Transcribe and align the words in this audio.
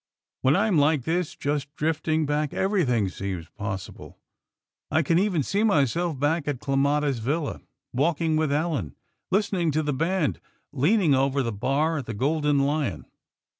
When 0.41 0.55
I 0.55 0.65
am 0.65 0.79
like 0.79 1.03
this, 1.03 1.35
just 1.35 1.75
drifting 1.75 2.25
back, 2.25 2.55
everything 2.55 3.07
seems 3.07 3.47
possible. 3.49 4.17
I 4.89 5.03
can 5.03 5.19
even 5.19 5.43
see 5.43 5.61
myself 5.63 6.19
back 6.19 6.47
at 6.47 6.59
Clematis 6.59 7.19
Villa, 7.19 7.61
walking 7.93 8.35
with 8.35 8.51
Ellen, 8.51 8.95
listening 9.29 9.69
to 9.73 9.83
the 9.83 9.93
band, 9.93 10.39
leaning 10.73 11.13
over 11.13 11.43
the 11.43 11.51
bar 11.51 11.99
of 11.99 12.05
the 12.05 12.15
Golden 12.15 12.57
Lion. 12.65 13.05